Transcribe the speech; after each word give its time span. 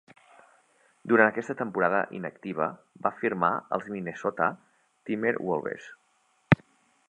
Durant 1.11 1.29
aquesta 1.33 1.55
temporada 1.59 1.99
inactiva, 2.21 2.69
va 3.05 3.13
firmar 3.19 3.53
amb 3.59 3.77
els 3.79 3.93
Minnesota 3.97 4.49
Timberwolves. 5.11 5.91